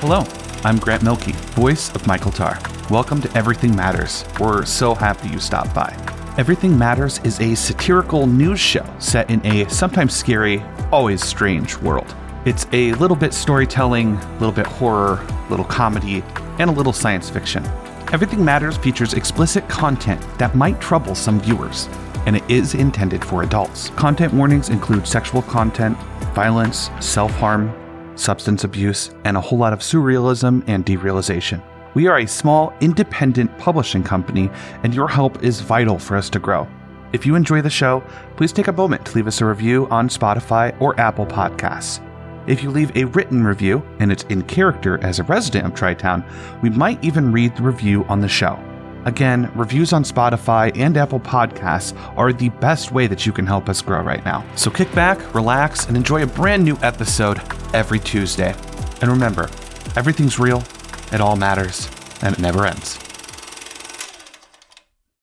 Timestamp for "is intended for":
22.50-23.44